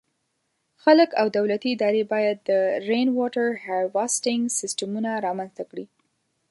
خلک 0.83 1.09
او 1.21 1.27
دولتي 1.37 1.69
ادارې 1.75 2.03
باید 2.13 2.37
د 2.49 2.51
“Rainwater 2.89 3.47
Harvesting” 3.65 4.41
سیسټمونه 4.59 5.11
رامنځته 5.25 5.63
کړي. 5.71 5.85